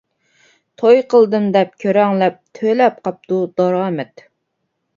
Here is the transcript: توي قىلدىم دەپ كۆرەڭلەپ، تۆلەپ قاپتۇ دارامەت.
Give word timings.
توي 0.81 1.01
قىلدىم 1.13 1.45
دەپ 1.57 1.75
كۆرەڭلەپ، 1.85 2.41
تۆلەپ 2.61 2.99
قاپتۇ 3.09 3.41
دارامەت. 3.61 4.27